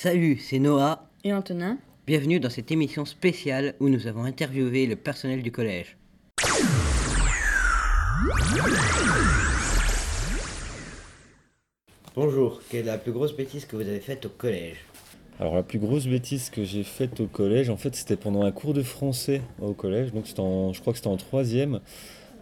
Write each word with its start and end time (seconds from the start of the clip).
Salut, 0.00 0.38
c'est 0.38 0.60
Noah. 0.60 1.08
Et 1.24 1.32
Antonin 1.32 1.76
Bienvenue 2.06 2.38
dans 2.38 2.50
cette 2.50 2.70
émission 2.70 3.04
spéciale 3.04 3.74
où 3.80 3.88
nous 3.88 4.06
avons 4.06 4.22
interviewé 4.22 4.86
le 4.86 4.94
personnel 4.94 5.42
du 5.42 5.50
collège. 5.50 5.96
Bonjour, 12.14 12.60
quelle 12.70 12.80
est 12.80 12.84
la 12.84 12.98
plus 12.98 13.12
grosse 13.12 13.34
bêtise 13.36 13.64
que 13.64 13.76
vous 13.76 13.82
avez 13.82 14.00
faite 14.00 14.26
au 14.26 14.28
collège 14.28 14.76
Alors 15.38 15.54
la 15.54 15.62
plus 15.62 15.78
grosse 15.78 16.06
bêtise 16.06 16.50
que 16.50 16.64
j'ai 16.64 16.82
faite 16.82 17.20
au 17.20 17.26
collège, 17.26 17.70
en 17.70 17.76
fait 17.76 17.94
c'était 17.94 18.16
pendant 18.16 18.42
un 18.42 18.52
cours 18.52 18.74
de 18.74 18.82
français 18.82 19.42
au 19.60 19.72
collège, 19.72 20.12
donc 20.12 20.26
c'était 20.26 20.40
en- 20.40 20.72
je 20.72 20.80
crois 20.80 20.92
que 20.92 20.98
c'était 20.98 21.08
en 21.08 21.16
troisième. 21.16 21.80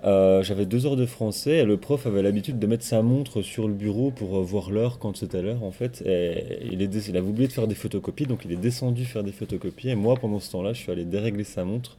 Euh, 0.04 0.42
J'avais 0.42 0.66
deux 0.66 0.86
heures 0.86 0.96
de 0.96 1.06
français 1.06 1.59
et 1.59 1.64
le 1.64 1.77
prof 1.78 2.06
avait 2.06 2.23
l'habitude 2.23 2.59
de 2.59 2.66
mettre 2.66 2.84
sa 2.84 3.02
montre 3.02 3.42
sur 3.42 3.66
le 3.66 3.74
bureau 3.74 4.10
pour 4.10 4.37
euh, 4.37 4.42
voir 4.42 4.70
l'heure 4.70 4.98
quand 4.98 5.16
c'était 5.16 5.42
l'heure 5.42 5.64
en 5.64 5.73
fait. 5.73 6.02
Il, 6.04 6.82
est 6.82 7.09
avait 7.09 7.20
oublié 7.20 7.48
de 7.48 7.52
faire 7.52 7.66
des 7.66 7.74
photocopies, 7.74 8.27
donc 8.27 8.45
il 8.45 8.52
est 8.52 8.56
descendu 8.56 9.04
faire 9.04 9.24
des 9.24 9.32
photocopies. 9.32 9.88
Et 9.88 9.95
moi 9.95 10.16
pendant 10.16 10.38
ce 10.38 10.51
temps-là, 10.52 10.73
je 10.73 10.80
suis 10.80 10.92
allé 10.92 11.04
dérégler 11.04 11.45
sa 11.45 11.64
montre. 11.64 11.96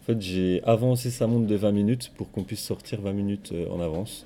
En 0.00 0.04
fait, 0.06 0.20
j'ai 0.22 0.62
avancé 0.64 1.10
sa 1.10 1.26
montre 1.26 1.46
de 1.46 1.54
20 1.54 1.70
minutes 1.72 2.12
pour 2.16 2.30
qu'on 2.30 2.42
puisse 2.42 2.62
sortir 2.62 3.02
20 3.02 3.12
minutes 3.12 3.50
euh, 3.52 3.68
en 3.68 3.80
avance. 3.80 4.24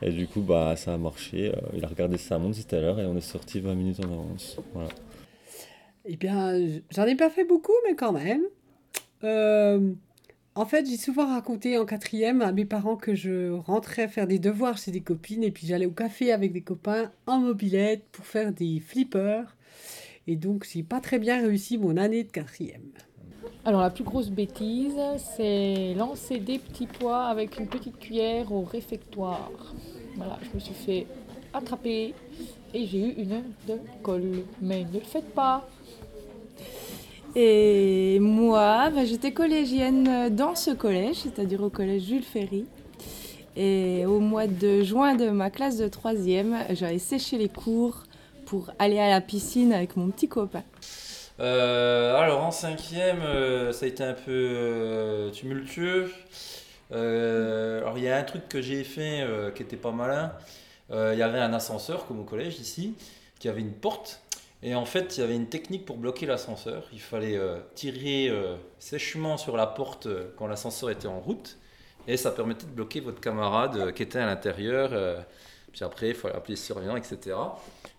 Et 0.00 0.10
du 0.10 0.28
coup, 0.28 0.42
bah, 0.42 0.76
ça 0.76 0.94
a 0.94 0.96
marché. 0.96 1.50
Il 1.76 1.84
a 1.84 1.88
regardé 1.88 2.18
sa 2.18 2.38
montre, 2.38 2.56
c'était 2.56 2.80
l'heure 2.80 3.00
et 3.00 3.04
on 3.04 3.16
est 3.16 3.20
sorti 3.20 3.58
20 3.58 3.74
minutes 3.74 3.98
en 3.98 4.12
avance. 4.12 4.56
Voilà. 4.72 4.90
Eh 6.04 6.16
bien, 6.16 6.56
j'en 6.90 7.04
ai 7.04 7.16
pas 7.16 7.30
fait 7.30 7.44
beaucoup, 7.44 7.72
mais 7.86 7.96
quand 7.96 8.12
même. 8.12 8.42
En 10.58 10.64
fait, 10.64 10.90
j'ai 10.90 10.96
souvent 10.96 11.28
raconté 11.28 11.78
en 11.78 11.86
quatrième 11.86 12.42
à 12.42 12.50
mes 12.50 12.64
parents 12.64 12.96
que 12.96 13.14
je 13.14 13.52
rentrais 13.52 14.08
faire 14.08 14.26
des 14.26 14.40
devoirs 14.40 14.76
chez 14.76 14.90
des 14.90 15.02
copines 15.02 15.44
et 15.44 15.52
puis 15.52 15.68
j'allais 15.68 15.86
au 15.86 15.92
café 15.92 16.32
avec 16.32 16.52
des 16.52 16.62
copains 16.62 17.12
en 17.28 17.38
mobilette 17.38 18.02
pour 18.10 18.26
faire 18.26 18.52
des 18.52 18.80
flippers. 18.80 19.54
Et 20.26 20.34
donc, 20.34 20.66
j'ai 20.68 20.82
pas 20.82 21.00
très 21.00 21.20
bien 21.20 21.40
réussi 21.40 21.78
mon 21.78 21.96
année 21.96 22.24
de 22.24 22.32
quatrième. 22.32 22.90
Alors 23.64 23.82
la 23.82 23.90
plus 23.90 24.02
grosse 24.02 24.30
bêtise, 24.30 24.98
c'est 25.36 25.94
lancer 25.94 26.40
des 26.40 26.58
petits 26.58 26.88
pois 26.88 27.26
avec 27.26 27.60
une 27.60 27.68
petite 27.68 28.00
cuillère 28.00 28.50
au 28.50 28.62
réfectoire. 28.62 29.52
Voilà, 30.16 30.40
je 30.42 30.56
me 30.56 30.58
suis 30.58 30.74
fait 30.74 31.06
attraper 31.54 32.14
et 32.74 32.84
j'ai 32.84 32.98
eu 32.98 33.12
une 33.12 33.30
heure 33.30 33.42
de 33.68 33.78
colle. 34.02 34.42
Mais 34.60 34.82
ne 34.92 34.94
le 34.94 35.04
faites 35.04 35.32
pas. 35.34 35.68
Et 37.36 38.18
moi, 38.20 38.90
bah, 38.90 39.04
j'étais 39.04 39.32
collégienne 39.32 40.34
dans 40.34 40.54
ce 40.54 40.70
collège, 40.70 41.16
c'est-à-dire 41.16 41.62
au 41.62 41.70
collège 41.70 42.02
Jules 42.02 42.22
Ferry. 42.22 42.66
Et 43.56 44.06
au 44.06 44.20
mois 44.20 44.46
de 44.46 44.82
juin 44.82 45.14
de 45.14 45.30
ma 45.30 45.50
classe 45.50 45.78
de 45.78 45.88
troisième, 45.88 46.56
j'avais 46.70 46.98
séché 46.98 47.38
les 47.38 47.48
cours 47.48 48.04
pour 48.46 48.70
aller 48.78 48.98
à 48.98 49.10
la 49.10 49.20
piscine 49.20 49.72
avec 49.72 49.96
mon 49.96 50.08
petit 50.08 50.28
copain. 50.28 50.62
Euh, 51.40 52.16
alors 52.16 52.42
en 52.42 52.50
cinquième, 52.50 53.20
euh, 53.22 53.72
ça 53.72 53.84
a 53.84 53.88
été 53.88 54.02
un 54.02 54.14
peu 54.14 54.30
euh, 54.30 55.30
tumultueux. 55.30 56.10
Euh, 56.92 57.80
alors 57.80 57.98
il 57.98 58.04
y 58.04 58.08
a 58.08 58.16
un 58.16 58.22
truc 58.22 58.48
que 58.48 58.60
j'ai 58.62 58.82
fait 58.82 59.24
qui 59.54 59.62
était 59.62 59.76
pas 59.76 59.92
malin. 59.92 60.32
Il 60.90 61.18
y 61.18 61.22
avait 61.22 61.38
un 61.38 61.52
ascenseur 61.52 62.06
comme 62.06 62.20
au 62.20 62.24
collège 62.24 62.58
ici, 62.60 62.94
qui 63.38 63.48
avait 63.48 63.60
une 63.60 63.72
porte. 63.72 64.22
Et 64.62 64.74
en 64.74 64.84
fait, 64.84 65.16
il 65.16 65.20
y 65.20 65.22
avait 65.22 65.36
une 65.36 65.48
technique 65.48 65.84
pour 65.84 65.96
bloquer 65.96 66.26
l'ascenseur. 66.26 66.84
Il 66.92 67.00
fallait 67.00 67.36
euh, 67.36 67.58
tirer 67.74 68.28
euh, 68.28 68.56
sèchement 68.78 69.36
sur 69.36 69.56
la 69.56 69.66
porte 69.66 70.06
euh, 70.06 70.32
quand 70.36 70.48
l'ascenseur 70.48 70.90
était 70.90 71.06
en 71.06 71.20
route. 71.20 71.58
Et 72.08 72.16
ça 72.16 72.32
permettait 72.32 72.66
de 72.66 72.72
bloquer 72.72 73.00
votre 73.00 73.20
camarade 73.20 73.92
qui 73.92 74.02
était 74.02 74.18
à 74.18 74.26
l'intérieur. 74.26 74.90
puis 75.72 75.84
après, 75.84 76.08
il 76.08 76.14
fallait 76.14 76.34
appeler 76.34 76.54
le 76.54 76.60
surveillant, 76.60 76.96
etc. 76.96 77.36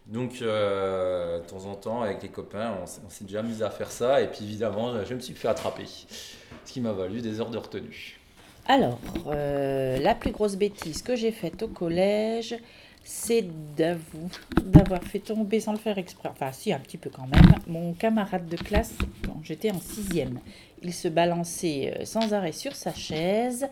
Donc, 0.07 0.39
de 0.39 1.39
temps 1.47 1.65
en 1.67 1.75
temps, 1.75 2.01
avec 2.01 2.23
les 2.23 2.29
copains, 2.29 2.75
on, 2.81 2.87
s'est- 2.87 3.23
déjà 3.23 3.43
mis 3.43 3.61
à 3.61 3.69
faire 3.69 3.91
ça. 3.91 4.19
Et 4.19 4.25
puis, 4.27 4.45
évidemment, 4.45 5.05
je 5.05 5.13
me 5.13 5.19
suis 5.19 5.35
fait 5.35 5.47
attraper. 5.47 5.85
Ce 5.85 6.73
qui 6.73 6.81
m'a 6.81 6.91
valu 6.91 7.21
des 7.21 7.39
heures 7.39 7.51
de 7.51 7.59
retenue. 7.59 8.19
Alors, 8.67 8.97
la 9.27 10.15
plus 10.15 10.31
grosse 10.31 10.55
bêtise 10.55 11.03
que 11.03 11.15
j'ai 11.15 11.31
faite 11.31 11.61
au 11.61 11.67
collège, 11.67 12.55
c'est 13.03 13.45
d'avoir 13.75 15.03
fait 15.03 15.19
tomber 15.19 15.59
sans 15.59 15.71
le 15.71 15.77
faire 15.77 15.97
exprès, 15.97 16.29
enfin 16.29 16.51
si 16.51 16.71
un 16.71 16.79
petit 16.79 16.97
peu 16.97 17.09
quand 17.09 17.27
même, 17.27 17.55
mon 17.67 17.93
camarade 17.93 18.47
de 18.47 18.57
classe 18.57 18.93
quand 19.25 19.39
j'étais 19.43 19.71
en 19.71 19.79
sixième. 19.79 20.39
Il 20.81 20.93
se 20.93 21.07
balançait 21.07 21.97
euh, 21.99 22.05
sans 22.05 22.33
arrêt 22.33 22.51
sur 22.51 22.75
sa 22.75 22.93
chaise. 22.93 23.67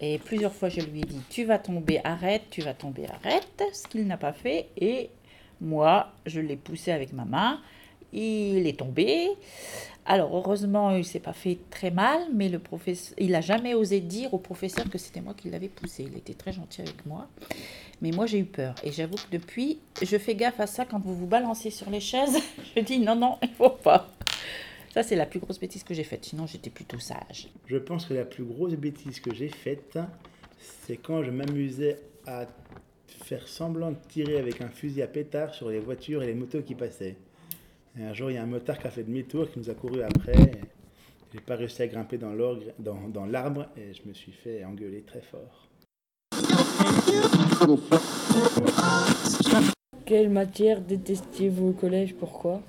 Et 0.00 0.18
plusieurs 0.18 0.52
fois 0.54 0.68
je 0.68 0.80
lui 0.80 1.00
ai 1.00 1.04
dit 1.04 1.20
tu 1.28 1.44
vas 1.44 1.58
tomber, 1.58 2.00
arrête, 2.04 2.42
tu 2.50 2.62
vas 2.62 2.74
tomber, 2.74 3.06
arrête, 3.06 3.62
ce 3.72 3.88
qu'il 3.88 4.06
n'a 4.06 4.16
pas 4.16 4.32
fait. 4.32 4.68
Et 4.76 5.10
moi 5.60 6.12
je 6.26 6.40
l'ai 6.40 6.56
poussé 6.56 6.92
avec 6.92 7.12
ma 7.12 7.24
main, 7.24 7.60
il 8.12 8.66
est 8.66 8.78
tombé. 8.78 9.28
Alors 10.06 10.34
heureusement, 10.34 10.96
il 10.96 11.04
s'est 11.04 11.20
pas 11.20 11.34
fait 11.34 11.58
très 11.68 11.90
mal, 11.90 12.18
mais 12.32 12.48
le 12.48 12.58
professeur, 12.58 13.14
il 13.18 13.34
a 13.34 13.42
jamais 13.42 13.74
osé 13.74 14.00
dire 14.00 14.32
au 14.32 14.38
professeur 14.38 14.88
que 14.88 14.96
c'était 14.96 15.20
moi 15.20 15.34
qui 15.34 15.50
l'avais 15.50 15.68
poussé. 15.68 16.08
Il 16.10 16.16
était 16.16 16.32
très 16.32 16.52
gentil 16.52 16.80
avec 16.80 17.04
moi, 17.04 17.28
mais 18.00 18.10
moi 18.12 18.24
j'ai 18.24 18.38
eu 18.38 18.46
peur. 18.46 18.74
Et 18.82 18.90
j'avoue 18.90 19.16
que 19.16 19.30
depuis, 19.30 19.80
je 20.00 20.16
fais 20.16 20.34
gaffe 20.34 20.60
à 20.60 20.66
ça 20.66 20.86
quand 20.86 20.98
vous 20.98 21.14
vous 21.14 21.26
balancez 21.26 21.70
sur 21.70 21.90
les 21.90 22.00
chaises. 22.00 22.38
Je 22.74 22.80
dis 22.80 22.98
non 22.98 23.16
non, 23.16 23.36
il 23.42 23.50
faut 23.50 23.68
pas. 23.68 24.08
Ça 24.94 25.02
c'est 25.02 25.16
la 25.16 25.26
plus 25.26 25.40
grosse 25.40 25.60
bêtise 25.60 25.84
que 25.84 25.92
j'ai 25.92 26.04
faite. 26.04 26.24
Sinon 26.24 26.46
j'étais 26.46 26.70
plutôt 26.70 26.98
sage. 26.98 27.48
Je 27.66 27.76
pense 27.76 28.06
que 28.06 28.14
la 28.14 28.24
plus 28.24 28.44
grosse 28.44 28.72
bêtise 28.72 29.20
que 29.20 29.34
j'ai 29.34 29.50
faite, 29.50 29.98
c'est 30.86 30.96
quand 30.96 31.22
je 31.22 31.30
m'amusais 31.30 32.00
à 32.26 32.46
faire 33.06 33.46
semblant 33.46 33.90
de 33.90 33.98
tirer 34.08 34.38
avec 34.38 34.62
un 34.62 34.68
fusil 34.68 35.02
à 35.02 35.06
pétard 35.06 35.52
sur 35.52 35.68
les 35.68 35.80
voitures 35.80 36.22
et 36.22 36.26
les 36.26 36.34
motos 36.34 36.62
qui 36.62 36.74
passaient. 36.74 37.16
Et 38.00 38.04
un 38.04 38.14
jour, 38.14 38.30
il 38.30 38.34
y 38.34 38.36
a 38.36 38.42
un 38.42 38.46
motard 38.46 38.78
qui 38.78 38.86
a 38.86 38.90
fait 38.90 39.02
demi-tour, 39.02 39.50
qui 39.50 39.58
nous 39.58 39.70
a 39.70 39.74
couru 39.74 40.02
après. 40.02 40.52
J'ai 41.34 41.40
pas 41.40 41.56
réussi 41.56 41.82
à 41.82 41.86
grimper 41.88 42.16
dans 42.16 42.32
l'orgue- 42.32 42.72
dans- 42.78 43.08
dans 43.08 43.26
l'arbre 43.26 43.66
et 43.76 43.92
je 43.92 44.08
me 44.08 44.14
suis 44.14 44.32
fait 44.32 44.64
engueuler 44.64 45.02
très 45.02 45.20
fort. 45.20 45.68
Quelle 50.06 50.30
matière 50.30 50.80
détestiez-vous 50.80 51.68
au 51.68 51.72
collège? 51.72 52.14
Pourquoi? 52.14 52.62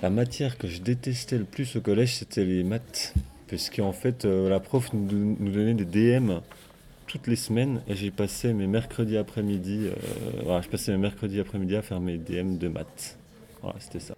La 0.00 0.10
matière 0.10 0.56
que 0.56 0.68
je 0.68 0.80
détestais 0.80 1.36
le 1.38 1.44
plus 1.44 1.76
au 1.76 1.80
collège, 1.80 2.16
c'était 2.16 2.44
les 2.44 2.62
maths. 2.62 3.14
Parce 3.50 3.68
qu'en 3.70 3.92
fait, 3.92 4.24
euh, 4.24 4.48
la 4.48 4.60
prof 4.60 4.92
nous, 4.92 5.06
don- 5.06 5.36
nous 5.40 5.50
donnait 5.52 5.74
des 5.74 5.84
DM 5.84 6.40
toutes 7.06 7.26
les 7.26 7.36
semaines 7.36 7.80
et 7.88 7.94
j'ai 7.96 8.10
passé 8.10 8.52
mes 8.52 8.66
mercredis 8.66 9.16
après-midi, 9.16 9.86
euh, 9.86 9.92
voilà, 10.44 10.60
je 10.60 10.68
passais 10.68 10.92
mes 10.92 10.98
mercredis 10.98 11.40
après-midi 11.40 11.74
à 11.76 11.82
faire 11.82 12.00
mes 12.00 12.16
DM 12.18 12.58
de 12.58 12.68
maths. 12.68 13.18
Voilà, 13.62 13.76
c'était 13.80 14.00
ça. 14.00 14.14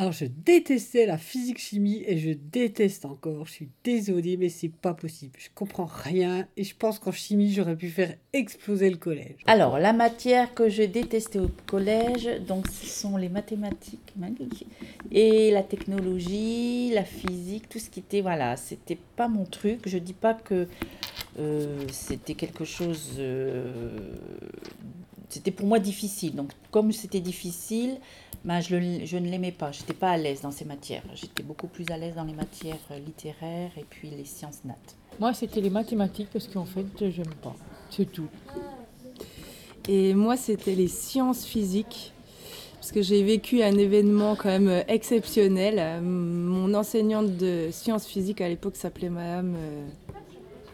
Alors, 0.00 0.12
je 0.12 0.26
détestais 0.26 1.06
la 1.06 1.18
physique-chimie 1.18 2.04
et 2.06 2.18
je 2.18 2.30
déteste 2.30 3.04
encore. 3.04 3.46
Je 3.46 3.52
suis 3.52 3.68
désolée, 3.82 4.36
mais 4.36 4.48
c'est 4.48 4.68
pas 4.68 4.94
possible. 4.94 5.32
Je 5.38 5.48
comprends 5.52 5.86
rien 5.86 6.46
et 6.56 6.62
je 6.62 6.76
pense 6.76 7.00
qu'en 7.00 7.10
chimie, 7.10 7.52
j'aurais 7.52 7.74
pu 7.74 7.88
faire 7.88 8.14
exploser 8.32 8.90
le 8.90 8.96
collège. 8.96 9.38
Alors 9.48 9.80
la 9.80 9.92
matière 9.92 10.54
que 10.54 10.68
je 10.68 10.84
détestais 10.84 11.40
au 11.40 11.50
collège, 11.66 12.30
donc 12.46 12.68
ce 12.68 12.86
sont 12.86 13.16
les 13.16 13.28
mathématiques 13.28 14.14
et 15.10 15.50
la 15.50 15.64
technologie, 15.64 16.90
la 16.94 17.04
physique, 17.04 17.68
tout 17.68 17.80
ce 17.80 17.90
qui 17.90 17.98
était 17.98 18.20
voilà, 18.20 18.56
c'était 18.56 18.98
pas 19.16 19.26
mon 19.26 19.46
truc. 19.46 19.80
Je 19.88 19.98
dis 19.98 20.12
pas 20.12 20.34
que 20.34 20.68
euh, 21.38 21.84
c'était 21.90 22.34
quelque 22.34 22.64
chose, 22.64 23.14
euh, 23.18 23.70
c'était 25.28 25.50
pour 25.50 25.66
moi 25.66 25.78
difficile. 25.78 26.34
Donc 26.34 26.50
comme 26.70 26.92
c'était 26.92 27.20
difficile, 27.20 27.96
ben, 28.44 28.60
je, 28.60 28.76
le- 28.76 29.04
je 29.06 29.16
ne 29.16 29.28
l'aimais 29.28 29.52
pas. 29.52 29.72
J'étais 29.72 29.94
pas 29.94 30.10
à 30.10 30.16
l'aise 30.16 30.40
dans 30.42 30.50
ces 30.52 30.64
matières. 30.64 31.02
J'étais 31.14 31.42
beaucoup 31.42 31.66
plus 31.66 31.84
à 31.90 31.96
l'aise 31.96 32.14
dans 32.14 32.24
les 32.24 32.32
matières 32.34 32.76
littéraires 33.04 33.70
et 33.76 33.84
puis 33.88 34.10
les 34.10 34.24
sciences 34.24 34.60
nat. 34.64 34.76
Moi, 35.20 35.34
c'était 35.34 35.60
les 35.60 35.70
mathématiques 35.70 36.28
parce 36.32 36.46
qu'en 36.46 36.64
fait, 36.64 36.86
j'aime 37.10 37.34
pas. 37.42 37.54
C'est 37.90 38.10
tout. 38.10 38.28
Et 39.88 40.14
moi, 40.14 40.36
c'était 40.36 40.74
les 40.74 40.88
sciences 40.88 41.44
physiques. 41.44 42.12
Parce 42.76 42.92
que 42.92 43.02
j'ai 43.02 43.22
vécu 43.24 43.62
un 43.62 43.76
événement 43.76 44.36
quand 44.36 44.48
même 44.48 44.68
euh, 44.68 44.82
exceptionnel. 44.88 45.74
Euh, 45.78 46.00
Mon 46.00 46.72
enseignante 46.74 47.36
de 47.36 47.68
sciences 47.72 48.06
physiques 48.06 48.40
à 48.40 48.48
l'époque 48.48 48.76
s'appelait 48.76 49.08
Madame. 49.10 49.54
euh, 49.56 49.86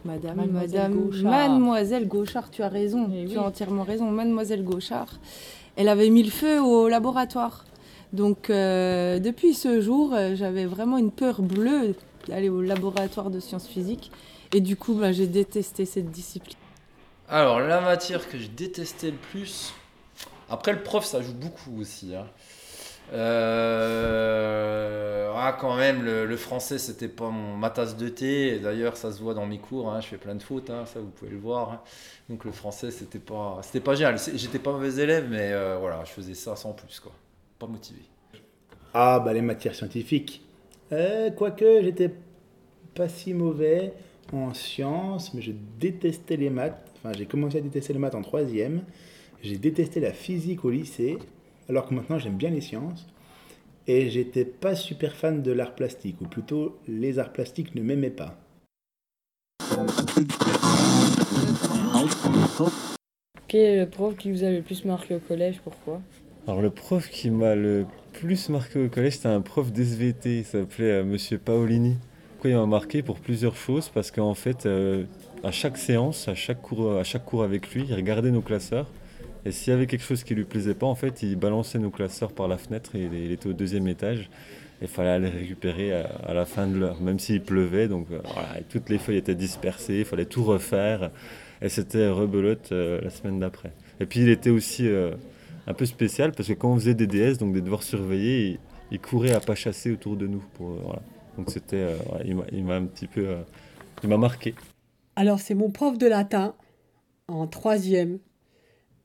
Madame, 0.05 0.37
Mademoiselle 0.37 0.81
Madame, 0.91 0.95
Gauchard. 1.05 1.31
Mademoiselle 1.31 2.09
Gauchard, 2.09 2.51
tu 2.51 2.63
as 2.63 2.69
raison, 2.69 3.09
Eh 3.15 3.25
tu 3.25 3.31
oui. 3.33 3.37
as 3.39 3.43
entièrement 3.43 3.83
raison, 3.85 4.11
Mademoiselle 4.11 4.63
Gauchard. 4.65 5.09
Elle 5.77 5.89
avait 5.89 6.11
mis 6.11 6.23
le 6.23 6.31
feu 6.31 6.61
au 6.63 6.89
laboratoire. 6.89 7.65
Donc 8.13 8.49
euh, 8.51 9.19
depuis 9.19 9.55
ce 9.55 9.81
jour, 9.81 10.13
euh, 10.15 10.35
j'avais 10.37 10.67
vraiment 10.67 10.99
une 10.99 11.11
peur 11.11 11.43
bleue 11.43 11.95
d'aller 12.29 12.49
au 12.49 12.63
laboratoire 12.63 13.31
de 13.31 13.41
sciences 13.41 13.67
physiques. 13.67 14.11
Et 14.53 14.61
du 14.61 14.77
coup, 14.77 14.95
bah, 14.95 15.11
j'ai 15.13 15.27
détesté 15.27 15.85
cette 15.85 16.11
discipline. 16.11 16.57
Alors, 17.29 17.59
la 17.61 17.81
matière 17.81 18.29
que 18.29 18.39
je 18.39 18.47
détestais 18.49 19.11
le 19.11 19.17
plus. 19.33 19.73
Après, 20.51 20.73
le 20.73 20.83
prof, 20.83 21.05
ça 21.05 21.23
joue 21.23 21.33
beaucoup 21.33 21.81
aussi. 21.81 22.15
hein. 22.15 22.27
Euh, 23.13 24.95
ah, 25.37 25.57
quand 25.61 25.77
même, 25.77 26.03
le, 26.03 26.37
français, 26.37 26.79
c'était 26.79 27.09
pas 27.09 27.31
ma 27.31 27.71
tasse 27.71 27.97
de 27.97 28.09
thé. 28.09 28.59
D'ailleurs, 28.59 28.97
ça 28.97 29.13
se 29.13 29.21
voit 29.23 29.35
dans 29.35 29.47
mes 29.47 29.59
cours. 29.59 29.91
hein, 29.93 30.01
je 30.01 30.07
fais 30.07 30.17
plein 30.17 30.35
de 30.35 30.43
fautes, 30.43 30.71
hein, 30.71 30.87
ça 30.87 31.01
vous 31.01 31.11
pouvez 31.11 31.31
le 31.31 31.39
voir. 31.39 31.71
hein. 31.73 31.81
Donc, 32.29 32.45
le 32.45 32.53
français, 32.53 32.91
c'était 32.91 33.19
pas, 33.19 33.61
c'était 33.63 33.81
pas 33.81 33.95
génial. 33.95 34.17
J'étais 34.35 34.59
pas 34.59 34.73
mauvais 34.73 34.95
élève, 35.03 35.27
mais 35.31 35.53
euh, 35.53 35.77
voilà, 35.79 36.03
je 36.05 36.11
faisais 36.13 36.35
ça 36.35 36.57
sans 36.57 36.73
plus, 36.73 36.99
quoi. 37.01 37.13
Pas 37.59 37.67
motivé. 37.67 38.01
Ah, 38.95 39.21
bah 39.25 39.33
les 39.33 39.43
matières 39.43 39.75
scientifiques. 39.75 40.43
Euh, 40.93 41.31
quoique, 41.31 41.83
j'étais 41.83 42.11
pas 42.95 43.09
si 43.09 43.35
mauvais 43.35 43.93
en 44.33 44.55
sciences, 44.55 45.35
mais 45.35 45.43
je 45.43 45.53
détestais 45.79 46.37
les 46.37 46.51
maths. 46.51 46.81
Enfin, 46.97 47.13
j'ai 47.17 47.27
commencé 47.27 47.59
à 47.59 47.61
détester 47.61 47.93
les 47.93 47.99
maths 47.99 48.15
en 48.15 48.23
troisième. 48.23 48.85
J'ai 49.43 49.59
détesté 49.59 50.01
la 50.01 50.13
physique 50.13 50.65
au 50.65 50.71
lycée, 50.71 51.19
alors 51.69 51.89
que 51.89 51.95
maintenant 51.95 52.19
j'aime 52.19 52.37
bien 52.37 52.51
les 52.51 52.61
sciences. 52.61 53.07
Et 53.87 54.09
j'étais 54.09 54.47
pas 54.47 54.75
super 54.75 55.15
fan 55.15 55.43
de 55.43 55.53
l'art 55.53 55.75
plastique, 55.75 56.21
ou 56.23 56.25
plutôt 56.25 56.79
les 56.89 57.19
arts 57.19 57.33
plastiques 57.33 57.75
ne 57.75 57.83
m'aimaient 57.83 58.09
pas. 58.09 58.35
Quel 63.47 63.61
est 63.61 63.81
le 63.81 63.89
prof 63.89 64.17
qui 64.17 64.33
vous 64.33 64.43
a 64.43 64.51
le 64.51 64.63
plus 64.63 64.85
marqué 64.87 65.15
au 65.15 65.19
collège 65.19 65.61
Pourquoi? 65.63 66.01
Alors 66.47 66.63
le 66.63 66.71
prof 66.71 67.09
qui 67.09 67.31
m'a 67.31 67.55
le 67.55 67.87
plus 68.13 68.49
marqué 68.49 68.85
au 68.85 68.89
collège, 68.89 69.15
c'était 69.15 69.29
un 69.29 69.41
prof 69.41 69.73
d'SVT, 69.73 70.39
il 70.39 70.45
s'appelait 70.45 70.91
euh, 70.91 71.05
Monsieur 71.05 71.39
Paolini. 71.39 71.97
Pourquoi 72.33 72.51
il 72.51 72.57
m'a 72.57 72.67
marqué? 72.67 73.03
Pour 73.03 73.19
plusieurs 73.19 73.57
choses, 73.57 73.89
parce 73.89 74.11
qu'en 74.11 74.35
fait, 74.35 74.67
euh, 74.67 75.05
à 75.43 75.51
chaque 75.51 75.77
séance, 75.77 76.29
à 76.29 76.35
chaque, 76.35 76.63
cours, 76.63 76.97
à 76.97 77.05
chaque 77.05 77.25
cours 77.25 77.43
avec 77.43 77.73
lui, 77.75 77.85
il 77.89 77.95
regardait 77.95 78.31
nos 78.31 78.43
classeurs. 78.43 78.87
Et 79.45 79.53
s'il 79.53 79.73
y 79.73 79.77
avait 79.77 79.87
quelque 79.87 80.05
chose 80.05 80.25
qui 80.25 80.35
lui 80.35 80.45
plaisait 80.45 80.75
pas, 80.75 80.87
en 80.87 80.95
fait, 80.95 81.23
il 81.23 81.37
balançait 81.37 81.79
nos 81.79 81.91
classeurs 81.91 82.33
par 82.33 82.49
la 82.49 82.57
fenêtre, 82.57 82.97
et 82.97 83.03
il, 83.03 83.33
était 83.33 83.49
au 83.49 83.53
deuxième 83.53 83.87
étage. 83.89 84.31
Il 84.81 84.89
fallait 84.89 85.11
aller 85.11 85.29
récupérer 85.29 85.93
à, 85.93 86.35
la 86.35 86.47
fin 86.47 86.67
de 86.67 86.77
l'heure, 86.77 87.01
même 87.01 87.19
s'il 87.19 87.43
pleuvait. 87.43 87.89
Donc 87.89 88.09
euh, 88.11 88.21
toutes 88.69 88.89
les 88.89 88.99
feuilles 88.99 89.19
étaient 89.19 89.35
dispersées, 89.35 90.01
il 90.01 90.05
fallait 90.05 90.27
tout 90.27 90.45
refaire. 90.45 91.11
Et 91.63 91.69
c'était 91.69 92.09
rebelote 92.09 92.73
euh, 92.73 93.01
la 93.01 93.11
semaine 93.11 93.39
d'après. 93.39 93.73
Et 94.01 94.07
puis 94.07 94.21
il 94.21 94.29
était 94.29 94.51
aussi 94.51 94.87
euh, 94.89 95.13
un 95.67 95.75
peu 95.75 95.87
spécial 95.87 96.33
parce 96.33 96.49
que 96.49 96.55
quand 96.55 96.73
on 96.73 96.77
faisait 96.77 96.95
des 96.95 97.07
DS, 97.07 97.39
donc 97.39 97.55
des 97.55 97.61
devoirs 97.61 97.83
surveillés, 97.83 98.59
il, 98.91 98.99
courait 98.99 99.33
à 99.33 99.41
pas 99.41 99.55
chasser 99.55 99.93
autour 99.93 100.17
de 100.17 100.27
nous. 100.27 100.43
Pour. 100.55 100.99
Donc 101.39 101.51
c'était, 101.51 101.97
il 102.25 102.65
m'a- 102.65 102.75
un 102.75 102.85
petit 102.85 103.07
peu, 103.07 103.27
il 104.03 104.09
m'a 104.09 104.19
marqué. 104.19 104.55
Alors, 105.17 105.39
c'est 105.39 105.55
mon 105.55 105.71
prof 105.71 105.97
de 105.97 106.07
latin 106.07 106.55
en 107.29 107.47
troisième. 107.47 108.19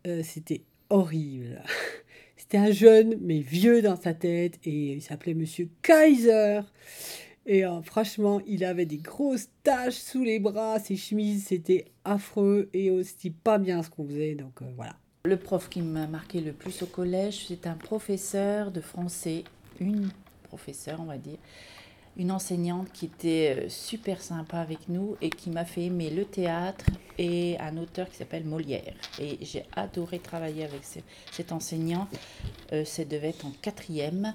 Euh, 0.07 0.21
C'était 0.23 0.61
horrible. 0.89 1.61
C'était 2.37 2.57
un 2.57 2.71
jeune, 2.71 3.17
mais 3.21 3.39
vieux 3.39 3.81
dans 3.81 3.95
sa 3.95 4.13
tête, 4.13 4.59
et 4.65 4.93
il 4.93 5.01
s'appelait 5.01 5.33
Monsieur 5.33 5.69
Kaiser. 5.81 6.61
Et 7.45 7.65
euh, 7.65 7.81
franchement, 7.81 8.41
il 8.47 8.63
avait 8.63 8.85
des 8.85 8.97
grosses 8.97 9.49
taches 9.63 9.95
sous 9.95 10.23
les 10.23 10.39
bras, 10.39 10.79
ses 10.79 10.95
chemises, 10.95 11.47
c'était 11.47 11.85
affreux, 12.05 12.69
et 12.73 12.91
aussi 12.91 13.29
pas 13.29 13.57
bien 13.57 13.83
ce 13.83 13.89
qu'on 13.89 14.07
faisait, 14.07 14.35
donc 14.35 14.61
euh, 14.61 14.65
voilà. 14.75 14.95
Le 15.25 15.37
prof 15.37 15.69
qui 15.69 15.81
m'a 15.81 16.07
marqué 16.07 16.41
le 16.41 16.53
plus 16.53 16.81
au 16.81 16.85
collège, 16.85 17.45
c'est 17.47 17.67
un 17.67 17.73
professeur 17.73 18.71
de 18.71 18.81
français, 18.81 19.43
une 19.79 20.09
professeure, 20.43 20.99
on 21.01 21.05
va 21.05 21.17
dire, 21.17 21.37
une 22.19 22.31
enseignante 22.31 22.91
qui 22.93 23.05
était 23.05 23.55
euh, 23.57 23.69
super 23.69 24.21
sympa 24.21 24.57
avec 24.59 24.89
nous 24.89 25.15
et 25.21 25.29
qui 25.31 25.49
m'a 25.49 25.65
fait 25.65 25.85
aimer 25.85 26.09
le 26.11 26.25
théâtre 26.25 26.85
et 27.17 27.57
un 27.59 27.77
auteur 27.77 28.07
qui 28.09 28.17
s'appelle 28.17 28.43
Molière. 28.43 28.93
Et 29.19 29.39
j'ai 29.41 29.63
adoré 29.75 30.19
travailler 30.19 30.65
avec 30.65 30.83
ce- 30.83 30.99
cet 31.31 31.51
enseignant. 31.51 32.07
Euh, 32.73 32.83
ça 32.85 33.03
devait 33.05 33.29
être 33.29 33.45
en 33.45 33.51
quatrième 33.61 34.33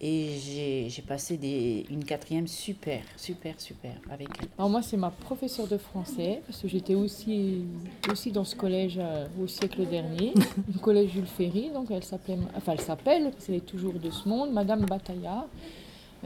et 0.00 0.88
j'ai 0.90 1.02
passé 1.02 1.36
des, 1.38 1.86
une 1.90 2.04
quatrième 2.04 2.46
super, 2.46 3.00
super, 3.16 3.58
super 3.58 3.92
avec 4.10 4.28
elle. 4.40 4.48
Alors 4.58 4.68
moi, 4.68 4.82
c'est 4.82 4.98
ma 4.98 5.10
professeure 5.10 5.66
de 5.68 5.78
français, 5.78 6.42
parce 6.46 6.60
que 6.60 6.68
j'étais 6.68 6.94
aussi, 6.94 7.62
aussi 8.10 8.30
dans 8.30 8.44
ce 8.44 8.56
collège 8.56 8.98
euh, 8.98 9.26
au 9.42 9.46
siècle 9.46 9.86
dernier, 9.86 10.34
le 10.74 10.78
collège 10.80 11.12
Jules 11.12 11.24
Ferry, 11.26 11.70
donc 11.72 11.90
elle 11.90 12.04
s'appelait, 12.04 12.36
enfin 12.54 12.72
elle 12.72 12.80
s'appelle, 12.82 13.30
parce 13.30 13.46
qu'elle 13.46 13.54
est 13.56 13.60
toujours 13.66 13.94
de 13.94 14.10
ce 14.10 14.28
monde, 14.28 14.52
Madame 14.52 14.84
Bataillard. 14.84 15.46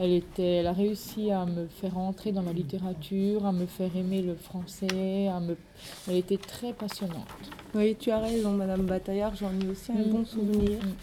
Elle, 0.01 0.13
était, 0.13 0.55
elle 0.55 0.67
a 0.67 0.73
réussi 0.73 1.29
à 1.29 1.45
me 1.45 1.67
faire 1.67 1.95
entrer 1.99 2.31
dans 2.31 2.41
la 2.41 2.53
littérature, 2.53 3.45
à 3.45 3.51
me 3.51 3.67
faire 3.67 3.95
aimer 3.95 4.23
le 4.23 4.33
français, 4.33 5.27
à 5.27 5.39
me... 5.39 5.55
elle 6.09 6.15
était 6.17 6.37
très 6.37 6.73
passionnante. 6.73 7.27
Oui, 7.75 7.95
tu 7.99 8.09
as 8.09 8.17
raison, 8.17 8.51
Madame 8.51 8.81
Bataillard, 8.81 9.35
j'en 9.35 9.51
ai 9.63 9.67
aussi 9.69 9.91
un 9.91 9.95
Mm, 10.07 10.09
bon 10.11 10.19
mm, 10.19 10.25
souvenir. 10.25 10.79
mm. 10.79 10.93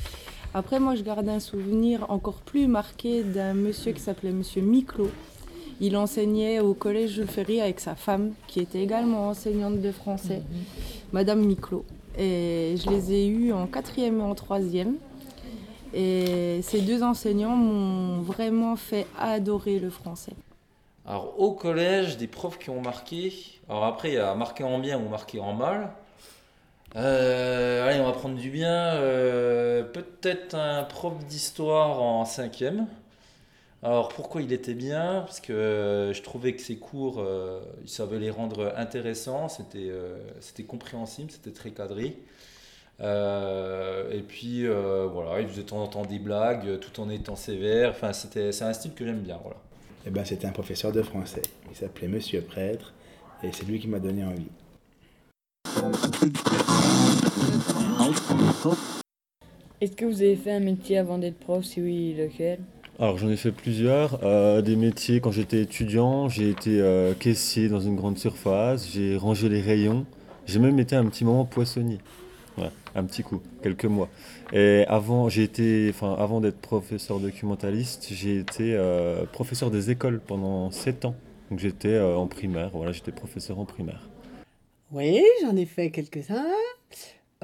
Après, 0.55 0.81
moi, 0.81 0.97
je 0.97 1.03
garde 1.03 1.29
un 1.29 1.39
souvenir 1.39 2.11
encore 2.11 2.41
plus 2.41 2.67
marqué 2.67 3.23
d'un 3.23 3.55
monsieur 3.55 3.93
qui 3.93 4.01
s'appelait 4.01 4.33
Monsieur 4.33 4.63
Miclot. 4.63 5.11
Il 5.81 5.97
enseignait 5.97 6.59
au 6.59 6.75
collège 6.75 7.11
Jules 7.11 7.29
Ferry 7.29 7.61
avec 7.61 7.79
sa 7.79 7.95
femme, 7.95 8.33
qui 8.49 8.59
était 8.59 8.83
également 8.83 9.29
enseignante 9.29 9.81
de 9.81 9.93
français, 9.93 10.43
Madame 11.13 11.45
Miclot. 11.45 11.85
Et 12.19 12.75
je 12.77 12.91
les 12.91 13.13
ai 13.13 13.27
eus 13.29 13.53
en 13.53 13.69
quatrième 13.69 14.19
et 14.19 14.23
en 14.23 14.35
troisième. 14.35 14.97
Et 15.95 16.61
ces 16.63 16.81
deux 16.81 17.03
enseignants 17.03 17.57
m'ont 17.57 18.21
vraiment 18.21 18.77
fait 18.77 19.07
adorer 19.19 19.79
le 19.79 19.91
français. 19.91 20.35
Alors 21.07 21.41
au 21.41 21.53
collège, 21.53 22.19
des 22.19 22.27
profs 22.27 22.59
qui 22.59 22.71
ont 22.71 22.83
marqué. 22.83 23.33
Alors 23.69 23.85
après, 23.85 24.11
il 24.11 24.15
y 24.15 24.19
a 24.19 24.35
marqué 24.35 24.65
en 24.65 24.79
bien 24.79 24.99
ou 24.99 25.09
marqué 25.09 25.41
en 25.41 25.55
mal. 25.55 25.91
Euh, 26.97 27.89
allez, 27.89 28.01
on 28.01 28.05
va 28.07 28.13
prendre 28.13 28.37
du 28.37 28.51
bien. 28.51 28.95
Euh, 28.95 29.83
Peut-être 29.85 30.55
un 30.55 30.85
prof 30.85 31.25
d'histoire 31.25 32.03
en 32.03 32.25
cinquième. 32.25 32.87
Alors 33.83 34.09
pourquoi 34.09 34.43
il 34.43 34.53
était 34.53 34.75
bien? 34.75 35.21
Parce 35.21 35.41
que 35.41 35.53
euh, 35.53 36.13
je 36.13 36.23
trouvais 36.23 36.55
que 36.55 36.61
ses 36.61 36.77
cours, 36.77 37.25
il 37.83 37.89
savait 37.89 38.19
les 38.19 38.31
rendre 38.31 38.75
intéressants, 38.77 39.49
c'était 39.49 40.65
compréhensible, 40.67 41.31
c'était 41.31 41.53
très 41.53 41.71
cadré. 41.71 42.19
Euh, 43.01 44.11
et 44.11 44.23
puis 44.23 44.67
euh, 44.67 45.07
voilà, 45.07 45.41
il 45.41 45.49
faisait 45.49 45.63
de 45.63 45.69
temps 45.69 45.83
en 45.83 45.87
temps 45.87 46.05
des 46.05 46.19
blagues 46.19 46.81
tout 46.81 47.01
en 47.01 47.09
étant 47.11 47.37
sévère. 47.37 47.91
Enfin, 47.91 48.13
c'était, 48.13 48.53
c'est 48.53 48.65
un 48.65 48.73
style 48.73 48.95
que 48.95 49.05
j'aime 49.05 49.21
bien. 49.21 49.39
Voilà. 49.43 49.57
Eh 50.07 50.11
ben, 50.11 50.25
c'était 50.25 50.47
un 50.47 50.53
professeur 50.53 50.93
de 50.93 51.03
français. 51.03 51.43
Il 51.71 51.77
s'appelait 51.77 52.09
Monsieur 52.09 52.41
Prêtre, 52.41 52.93
et 53.43 53.51
c'est 53.53 53.67
lui 53.67 53.79
qui 53.79 53.89
m'a 53.89 54.01
donné 54.01 54.25
envie. 54.25 54.49
Est-ce 59.81 59.93
que 59.93 60.05
vous 60.05 60.23
avez 60.23 60.37
fait 60.37 60.53
un 60.53 60.61
métier 60.61 60.99
avant 60.99 61.19
d'être 61.19 61.39
prof 61.39 61.65
Si 61.65 61.81
oui, 61.81 62.15
lequel? 62.15 62.61
Alors 62.99 63.17
j'en 63.17 63.29
ai 63.29 63.37
fait 63.37 63.53
plusieurs, 63.53 64.19
euh, 64.25 64.61
des 64.61 64.75
métiers 64.75 65.21
quand 65.21 65.31
j'étais 65.31 65.63
étudiant, 65.63 66.29
j'ai 66.29 66.51
été 66.51 66.81
euh, 66.81 67.15
caissier 67.15 67.69
dans 67.69 67.79
une 67.79 67.95
grande 67.95 68.19
surface, 68.19 68.89
j'ai 68.91 69.17
rangé 69.17 69.49
les 69.49 69.61
rayons, 69.61 70.05
j'ai 70.47 70.59
même 70.59 70.81
été 70.81 70.97
un 70.97 71.07
petit 71.07 71.25
moment 71.25 71.45
poissonnier. 71.45 71.99
Un 72.95 73.05
petit 73.05 73.23
coup, 73.23 73.41
quelques 73.63 73.85
mois. 73.85 74.09
Et 74.53 74.85
avant, 74.89 75.29
j'ai 75.29 75.43
été, 75.43 75.89
enfin, 75.91 76.17
avant 76.19 76.41
d'être 76.41 76.59
professeur 76.59 77.21
documentaliste, 77.21 78.09
j'ai 78.11 78.39
été 78.39 78.75
euh, 78.75 79.25
professeur 79.25 79.71
des 79.71 79.91
écoles 79.91 80.21
pendant 80.21 80.71
7 80.71 81.05
ans. 81.05 81.15
Donc 81.51 81.61
j'étais 81.61 81.89
euh, 81.89 82.17
en 82.17 82.27
primaire, 82.27 82.71
voilà, 82.73 82.93
j'étais 82.93 83.13
professeur 83.13 83.59
en 83.59 83.65
primaire. 83.65 84.09
Oui, 84.93 85.23
j'en 85.43 85.57
ai 85.57 85.67
fait 85.67 85.91
quelques-uns. 85.91 86.47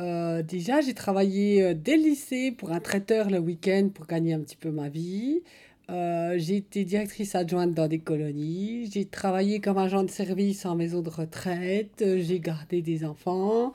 Euh, 0.00 0.42
déjà, 0.42 0.80
j'ai 0.80 0.94
travaillé 0.94 1.62
euh, 1.62 1.74
dès 1.74 1.96
le 1.96 2.02
lycée 2.04 2.52
pour 2.52 2.72
un 2.72 2.80
traiteur 2.80 3.30
le 3.30 3.38
week-end 3.38 3.90
pour 3.94 4.06
gagner 4.06 4.34
un 4.34 4.40
petit 4.40 4.56
peu 4.56 4.70
ma 4.70 4.88
vie. 4.88 5.42
J'ai 5.88 6.56
été 6.56 6.84
directrice 6.84 7.34
adjointe 7.34 7.74
dans 7.74 7.88
des 7.88 7.98
colonies. 7.98 8.90
J'ai 8.90 9.04
travaillé 9.04 9.60
comme 9.60 9.76
agent 9.76 10.02
de 10.02 10.10
service 10.10 10.64
en 10.64 10.74
maison 10.74 11.02
de 11.02 11.10
retraite. 11.10 12.02
J'ai 12.18 12.40
gardé 12.40 12.80
des 12.80 13.04
enfants. 13.04 13.74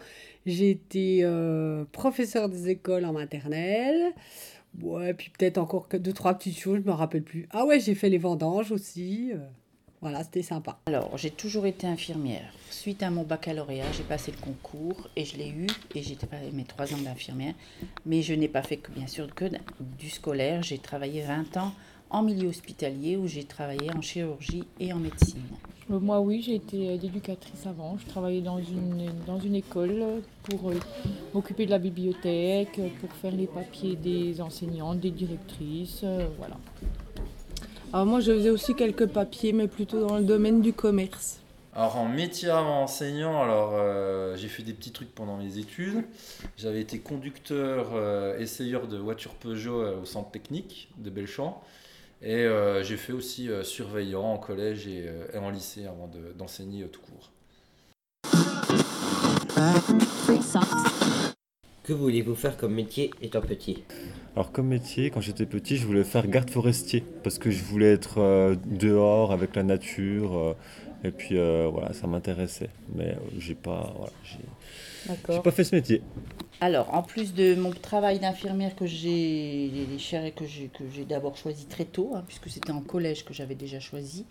J'ai 0.49 0.71
été 0.71 1.19
euh, 1.23 1.85
professeur 1.91 2.49
des 2.49 2.69
écoles 2.69 3.05
en 3.05 3.13
maternelle. 3.13 4.13
Ouais, 4.81 5.13
puis 5.13 5.31
peut-être 5.37 5.57
encore 5.57 5.87
deux, 5.91 6.13
trois 6.13 6.33
petites 6.35 6.57
choses, 6.59 6.81
je 6.83 6.87
me 6.87 6.93
rappelle 6.95 7.23
plus. 7.23 7.47
Ah 7.51 7.65
ouais, 7.65 7.79
j'ai 7.79 7.95
fait 7.95 8.09
les 8.09 8.17
vendanges 8.19 8.71
aussi. 8.71 9.31
euh, 9.33 9.37
Voilà, 10.01 10.23
c'était 10.23 10.43
sympa. 10.43 10.79
Alors, 10.85 11.17
j'ai 11.17 11.31
toujours 11.31 11.65
été 11.65 11.87
infirmière. 11.87 12.53
Suite 12.69 13.01
à 13.03 13.09
mon 13.09 13.23
baccalauréat, 13.23 13.91
j'ai 13.97 14.03
passé 14.03 14.31
le 14.31 14.37
concours 14.37 15.09
et 15.15 15.25
je 15.25 15.37
l'ai 15.37 15.49
eu 15.49 15.67
et 15.95 16.03
j'ai 16.03 16.15
fait 16.15 16.51
mes 16.53 16.63
trois 16.65 16.93
ans 16.93 16.97
d'infirmière. 17.03 17.55
Mais 18.05 18.21
je 18.21 18.33
n'ai 18.33 18.47
pas 18.47 18.61
fait 18.61 18.77
que, 18.77 18.91
bien 18.91 19.07
sûr, 19.07 19.33
que 19.33 19.45
du 19.97 20.09
scolaire. 20.09 20.61
J'ai 20.63 20.77
travaillé 20.77 21.21
20 21.23 21.57
ans 21.57 21.73
en 22.09 22.23
milieu 22.23 22.49
hospitalier 22.49 23.17
où 23.17 23.27
j'ai 23.27 23.43
travaillé 23.43 23.91
en 23.95 24.01
chirurgie 24.01 24.63
et 24.79 24.91
en 24.93 24.97
médecine. 24.97 25.41
Euh, 25.91 25.99
Moi, 25.99 26.19
oui, 26.19 26.41
j'ai 26.41 26.55
été 26.55 26.89
euh, 26.89 26.95
éducatrice 26.95 27.65
avant. 27.65 27.97
Je 27.97 28.05
travaillais 28.05 28.41
dans 28.41 28.59
une, 28.59 29.11
dans 29.25 29.39
une 29.39 29.55
école 29.55 30.21
pour 30.43 30.69
euh, 30.69 30.75
m'occuper 31.33 31.65
de 31.65 31.71
la 31.71 31.79
bibliothèque, 31.79 32.79
euh, 32.79 32.89
pour 32.99 33.11
faire 33.13 33.31
les 33.31 33.47
papiers 33.47 33.95
des 33.95 34.41
enseignantes, 34.41 34.99
des 34.99 35.11
directrices, 35.11 36.01
euh, 36.03 36.27
voilà. 36.37 36.57
Alors 37.91 38.05
moi, 38.05 38.19
je 38.19 38.31
faisais 38.31 38.51
aussi 38.51 38.75
quelques 38.75 39.07
papiers, 39.07 39.51
mais 39.51 39.67
plutôt 39.67 40.05
dans 40.05 40.17
le 40.17 40.23
domaine 40.23 40.61
du 40.61 40.73
commerce. 40.73 41.39
Alors 41.73 41.97
en 41.97 42.09
métier 42.09 42.49
avant 42.49 42.83
enseignant, 42.83 43.41
alors 43.41 43.71
euh, 43.73 44.35
j'ai 44.35 44.47
fait 44.47 44.63
des 44.63 44.73
petits 44.73 44.91
trucs 44.91 45.13
pendant 45.13 45.37
mes 45.37 45.59
études. 45.59 46.03
J'avais 46.57 46.81
été 46.81 46.99
conducteur, 46.99 47.91
euh, 47.93 48.37
essayeur 48.39 48.87
de 48.87 48.97
voitures 48.97 49.35
Peugeot 49.35 49.81
euh, 49.81 50.01
au 50.01 50.05
centre 50.05 50.31
technique 50.31 50.89
de 50.97 51.09
Belchamp. 51.09 51.61
Et 52.21 52.35
euh, 52.35 52.83
j'ai 52.83 52.97
fait 52.97 53.13
aussi 53.13 53.49
euh, 53.49 53.63
surveillant 53.63 54.23
en 54.23 54.37
collège 54.37 54.87
et, 54.87 55.05
euh, 55.07 55.27
et 55.33 55.37
en 55.37 55.49
lycée 55.49 55.85
avant 55.85 56.07
de- 56.07 56.33
d'enseigner 56.37 56.83
euh, 56.83 56.87
tout 56.87 56.99
court. 56.99 57.31
Que 61.83 61.93
voulez-vous 61.93 62.35
faire 62.35 62.57
comme 62.57 62.73
métier 62.73 63.11
étant 63.21 63.39
petit? 63.41 63.83
Alors 64.35 64.51
comme 64.51 64.67
métier, 64.67 65.11
quand 65.11 65.21
j'étais 65.21 65.45
petit, 65.45 65.77
je 65.77 65.85
voulais 65.87 66.03
faire 66.03 66.27
garde 66.27 66.49
forestier 66.49 67.03
parce 67.23 67.39
que 67.39 67.49
je 67.51 67.63
voulais 67.63 67.93
être 67.93 68.19
euh, 68.19 68.55
dehors 68.65 69.31
avec 69.31 69.55
la 69.55 69.63
nature 69.63 70.37
euh, 70.37 70.53
et 71.03 71.11
puis 71.11 71.37
euh, 71.37 71.67
voilà, 71.71 71.93
ça 71.93 72.07
m'intéressait. 72.07 72.69
Mais 72.95 73.15
j'ai 73.37 73.55
pas, 73.55 73.93
voilà, 73.97 74.11
j'ai 74.23 75.39
pas 75.41 75.51
fait 75.51 75.63
ce 75.63 75.75
métier. 75.75 76.01
Alors, 76.61 76.93
en 76.93 77.03
plus 77.03 77.33
de 77.33 77.55
mon 77.55 77.71
travail 77.71 78.19
d'infirmière 78.19 78.75
que 78.75 78.85
j'ai 78.85 79.71
cher- 79.97 80.35
que 80.35 80.45
j'ai 80.45 80.67
que 80.67 80.83
j'ai 80.93 81.05
d'abord 81.05 81.37
choisi 81.37 81.65
très 81.65 81.85
tôt, 81.85 82.11
hein, 82.15 82.23
puisque 82.27 82.49
c'était 82.49 82.71
en 82.73 82.81
collège 82.81 83.23
que 83.23 83.33
j'avais 83.33 83.55
déjà 83.55 83.79
choisi, 83.79 84.25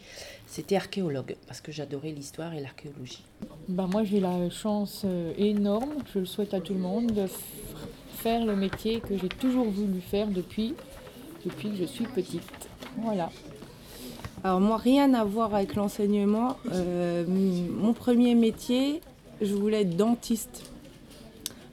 c'était 0.47 0.77
archéologue, 0.77 1.37
parce 1.47 1.63
que 1.63 1.73
j'adorais 1.73 2.11
l'histoire 2.11 2.53
et 2.53 2.61
l'archéologie. 2.61 3.25
Bah, 3.69 3.87
moi, 3.91 4.05
j'ai 4.05 4.21
la 4.21 4.51
chance 4.51 5.03
euh, 5.07 5.33
énorme, 5.39 5.95
je 6.13 6.19
le 6.19 6.27
souhaite 6.27 6.53
à 6.53 6.61
tout 6.61 6.75
le 6.75 6.81
monde, 6.81 7.13
de 7.13 7.23
f- 7.23 7.31
faire 8.19 8.45
le 8.45 8.55
métier 8.57 9.01
que 9.01 9.17
j'ai 9.17 9.29
toujours 9.31 9.71
voulu 9.71 10.03
faire 10.03 10.27
depuis, 10.27 10.75
depuis 11.47 11.71
que 11.71 11.77
je 11.77 11.85
suis 11.85 12.05
petite. 12.05 12.69
Voilà. 12.99 13.31
Alors 14.45 14.61
moi, 14.61 14.77
rien 14.77 15.13
à 15.15 15.25
voir 15.25 15.55
avec 15.55 15.75
l'enseignement. 15.75 16.57
Euh, 16.73 17.25
mon 17.27 17.93
premier 17.93 18.35
métier, 18.35 19.01
je 19.41 19.53
voulais 19.55 19.83
être 19.83 19.97
dentiste. 19.97 20.71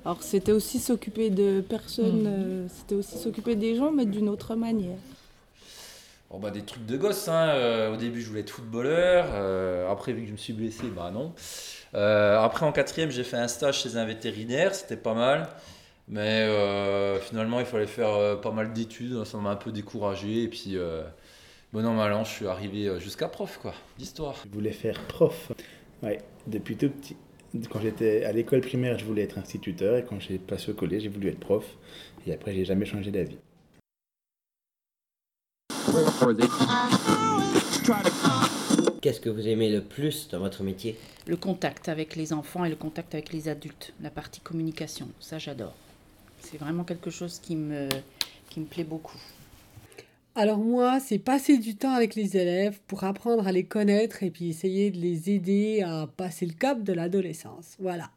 Alors 0.03 0.21
c'était 0.21 0.51
aussi 0.51 0.79
s'occuper 0.79 1.29
de 1.29 1.61
personnes, 1.61 2.23
Mhm. 2.23 2.27
euh, 2.27 2.67
c'était 2.69 2.95
aussi 2.95 3.17
s'occuper 3.17 3.55
des 3.55 3.75
gens, 3.75 3.91
mais 3.91 4.05
d'une 4.05 4.29
autre 4.29 4.55
manière. 4.55 4.97
Bon, 6.29 6.39
bah, 6.39 6.51
des 6.51 6.61
trucs 6.63 6.85
de 6.85 6.97
gosse. 6.97 7.27
Hein. 7.27 7.49
Euh, 7.49 7.93
au 7.93 7.97
début, 7.97 8.21
je 8.21 8.27
voulais 8.27 8.41
être 8.41 8.49
footballeur. 8.49 9.27
Euh, 9.31 9.89
après, 9.91 10.11
vu 10.13 10.21
que 10.23 10.27
je 10.27 10.31
me 10.33 10.37
suis 10.37 10.53
blessé, 10.53 10.83
bah 10.95 11.11
non. 11.13 11.33
Euh, 11.93 12.39
après, 12.39 12.65
en 12.65 12.71
quatrième, 12.71 13.09
j'ai 13.11 13.23
fait 13.23 13.37
un 13.37 13.47
stage 13.47 13.81
chez 13.81 13.95
un 13.95 14.05
vétérinaire. 14.05 14.75
C'était 14.75 14.97
pas 14.97 15.13
mal. 15.13 15.47
Mais 16.07 16.41
euh, 16.43 17.19
finalement, 17.19 17.59
il 17.59 17.65
fallait 17.65 17.87
faire 17.87 18.09
euh, 18.15 18.35
pas 18.35 18.51
mal 18.51 18.73
d'études. 18.73 19.23
Ça 19.23 19.37
m'a 19.37 19.51
un 19.51 19.55
peu 19.55 19.71
découragé. 19.71 20.43
Et 20.43 20.47
puis, 20.47 20.75
euh, 20.77 21.03
bon 21.75 21.85
an, 21.85 21.93
mal 21.93 22.13
an, 22.13 22.23
je 22.23 22.31
suis 22.31 22.47
arrivé 22.47 22.87
euh, 22.87 22.99
jusqu'à 23.01 23.27
prof, 23.27 23.59
quoi, 23.61 23.73
d'histoire. 23.97 24.35
Je 24.45 24.49
voulais 24.49 24.71
faire 24.71 24.97
prof. 25.07 25.51
Ouais, 26.01 26.21
depuis 26.47 26.77
tout 26.77 26.89
petit. 26.89 27.17
Quand 27.69 27.81
j'étais 27.81 28.23
à 28.23 28.31
l'école 28.31 28.61
primaire, 28.61 28.97
je 28.97 29.03
voulais 29.03 29.23
être 29.23 29.37
instituteur. 29.37 29.97
Et 29.97 30.05
quand 30.05 30.17
j'ai 30.21 30.37
passé 30.37 30.71
au 30.71 30.73
collège, 30.73 31.03
j'ai 31.03 31.09
voulu 31.09 31.27
être 31.27 31.39
prof. 31.39 31.65
Et 32.25 32.33
après, 32.33 32.53
j'ai 32.53 32.63
jamais 32.63 32.85
changé 32.85 33.11
d'avis. 33.11 33.35
Qu'est-ce 39.01 39.19
que 39.19 39.29
vous 39.29 39.45
aimez 39.45 39.69
le 39.69 39.81
plus 39.81 40.29
dans 40.29 40.39
votre 40.39 40.63
métier? 40.63 40.97
Le 41.27 41.35
contact 41.35 41.89
avec 41.89 42.15
les 42.15 42.31
enfants 42.31 42.63
et 42.63 42.69
le 42.69 42.77
contact 42.77 43.13
avec 43.15 43.33
les 43.33 43.49
adultes, 43.49 43.93
la 44.01 44.09
partie 44.09 44.39
communication, 44.39 45.09
ça 45.19 45.39
j'adore. 45.39 45.75
C'est 46.39 46.57
vraiment 46.57 46.85
quelque 46.85 47.09
chose 47.09 47.39
qui 47.39 47.57
me, 47.57 47.89
qui 48.49 48.61
me 48.61 48.65
plaît 48.65 48.85
beaucoup. 48.85 49.19
Alors 50.37 50.57
moi, 50.57 50.99
c'est 50.99 51.17
passer 51.17 51.57
du 51.57 51.75
temps 51.75 51.93
avec 51.93 52.13
les 52.15 52.35
élèves 52.35 52.79
pour 52.87 53.05
apprendre 53.05 53.47
à 53.47 53.53
les 53.53 53.63
connaître 53.63 54.21
et 54.21 54.29
puis 54.29 54.49
essayer 54.49 54.91
de 54.91 54.97
les 54.97 55.29
aider 55.29 55.81
à 55.81 56.07
passer 56.17 56.45
le 56.45 56.51
cap 56.53 56.83
de 56.83 56.91
l'adolescence. 56.91 57.77
Voilà. 57.79 58.09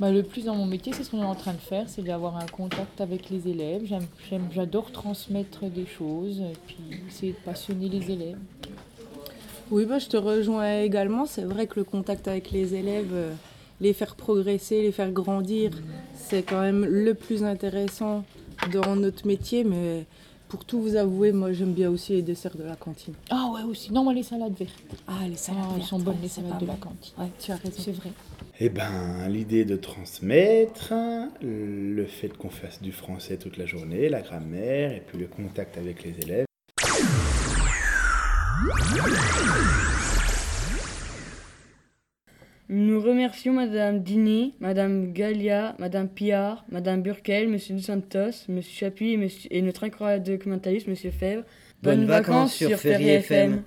Bah, 0.00 0.10
le 0.10 0.24
plus 0.24 0.44
dans 0.44 0.56
mon 0.56 0.66
métier, 0.66 0.92
c'est 0.92 1.04
ce 1.04 1.10
qu'on 1.12 1.22
est 1.22 1.24
en 1.24 1.36
train 1.36 1.52
de 1.54 1.58
faire, 1.58 1.88
c'est 1.88 2.02
d'avoir 2.02 2.36
un 2.36 2.46
contact 2.46 3.00
avec 3.00 3.30
les 3.30 3.48
élèves. 3.48 3.82
J'aime, 3.86 4.06
j'aime- 4.28 4.48
j'adore 4.52 4.90
transmettre 4.90 5.70
des 5.70 5.86
choses 5.86 6.40
et 6.40 6.52
puis 6.66 6.76
essayer 7.08 7.32
de 7.32 7.38
passionner 7.38 7.88
les 7.88 8.10
élèves. 8.10 8.38
Oui, 9.70 9.84
bah, 9.86 9.98
je 10.00 10.08
te 10.08 10.16
rejoins 10.16 10.80
également. 10.80 11.24
C'est 11.24 11.44
vrai 11.44 11.68
que 11.68 11.78
le 11.78 11.84
contact 11.84 12.26
avec 12.26 12.50
les 12.50 12.74
élèves, 12.74 13.12
euh, 13.12 13.32
les 13.80 13.92
faire 13.92 14.16
progresser, 14.16 14.82
les 14.82 14.92
faire 14.92 15.12
grandir, 15.12 15.70
c'est 16.16 16.42
quand 16.42 16.60
même 16.60 16.84
le 16.84 17.14
plus 17.14 17.44
intéressant 17.44 18.24
dans 18.72 18.96
notre 18.96 19.26
métier. 19.26 19.64
Mais 19.64 20.04
pour 20.48 20.64
tout 20.64 20.80
vous 20.80 20.96
avouer, 20.96 21.32
moi 21.32 21.52
j'aime 21.52 21.72
bien 21.72 21.90
aussi 21.90 22.12
les 22.12 22.22
desserts 22.22 22.56
de 22.56 22.62
la 22.64 22.76
cantine. 22.76 23.14
Ah 23.30 23.50
ouais 23.54 23.62
aussi, 23.62 23.92
non 23.92 24.04
moi 24.04 24.12
les 24.14 24.22
salades 24.22 24.54
vertes. 24.56 24.72
Ah, 25.06 25.26
les 25.28 25.36
salades 25.36 25.62
Ah, 25.64 25.68
elles 25.72 25.76
vertes, 25.78 25.88
sont 25.88 25.98
bonnes 25.98 26.14
ouais, 26.14 26.22
les 26.22 26.28
salades 26.28 26.58
de 26.60 26.66
la 26.66 26.74
cantine. 26.74 27.14
Ouais, 27.18 27.30
tu 27.38 27.52
as 27.52 27.56
raison. 27.56 27.74
C'est 27.78 27.92
vrai. 27.92 28.10
Eh 28.58 28.68
ben, 28.70 29.28
l'idée 29.28 29.64
de 29.64 29.76
transmettre, 29.76 30.94
le 31.42 32.06
fait 32.06 32.30
qu'on 32.30 32.48
fasse 32.48 32.80
du 32.80 32.92
français 32.92 33.36
toute 33.36 33.58
la 33.58 33.66
journée, 33.66 34.08
la 34.08 34.22
grammaire, 34.22 34.92
et 34.92 35.02
puis 35.06 35.18
le 35.18 35.26
contact 35.26 35.76
avec 35.76 36.02
les 36.04 36.14
élèves. 36.22 36.45
Nous 42.68 43.00
remercions 43.00 43.52
Madame 43.52 44.00
Dini, 44.02 44.54
Madame 44.60 45.12
Gallia, 45.12 45.76
Madame 45.78 46.08
Pillard, 46.08 46.64
Madame 46.68 47.00
Burkel, 47.02 47.48
Monsieur 47.48 47.74
Dos 47.76 47.82
Santos, 47.82 48.46
Monsieur 48.48 48.86
Chapuis 48.86 49.12
et, 49.12 49.16
monsieur- 49.16 49.48
et 49.52 49.62
notre 49.62 49.84
incroyable 49.84 50.24
documentaliste, 50.24 50.88
Monsieur 50.88 51.10
Fèvre. 51.12 51.44
Bonnes 51.82 52.06
vacances 52.06 52.54
sur 52.54 52.76
Ferry 52.78 53.08
FM. 53.10 53.62